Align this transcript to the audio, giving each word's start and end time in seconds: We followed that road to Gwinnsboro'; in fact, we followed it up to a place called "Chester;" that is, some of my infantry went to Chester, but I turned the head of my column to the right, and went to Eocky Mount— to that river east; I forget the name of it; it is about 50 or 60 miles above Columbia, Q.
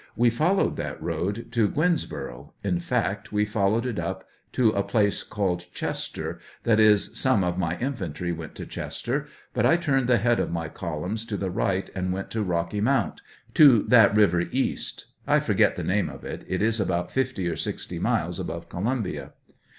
We 0.15 0.31
followed 0.31 0.77
that 0.77 0.99
road 0.99 1.49
to 1.51 1.67
Gwinnsboro'; 1.69 2.53
in 2.63 2.79
fact, 2.79 3.31
we 3.31 3.45
followed 3.45 3.85
it 3.85 3.99
up 3.99 4.23
to 4.53 4.69
a 4.71 4.81
place 4.81 5.21
called 5.21 5.65
"Chester;" 5.75 6.39
that 6.63 6.79
is, 6.79 7.15
some 7.15 7.43
of 7.43 7.59
my 7.59 7.77
infantry 7.77 8.31
went 8.31 8.55
to 8.55 8.65
Chester, 8.65 9.27
but 9.53 9.63
I 9.63 9.77
turned 9.77 10.07
the 10.07 10.17
head 10.17 10.39
of 10.39 10.49
my 10.51 10.69
column 10.69 11.17
to 11.17 11.37
the 11.37 11.51
right, 11.51 11.87
and 11.95 12.11
went 12.11 12.31
to 12.31 12.43
Eocky 12.43 12.81
Mount— 12.81 13.21
to 13.59 13.83
that 13.89 14.15
river 14.15 14.41
east; 14.41 15.05
I 15.27 15.39
forget 15.39 15.75
the 15.75 15.83
name 15.83 16.09
of 16.09 16.23
it; 16.23 16.45
it 16.47 16.63
is 16.63 16.79
about 16.79 17.11
50 17.11 17.47
or 17.47 17.55
60 17.55 17.99
miles 17.99 18.39
above 18.39 18.69
Columbia, 18.69 19.33
Q. 19.45 19.55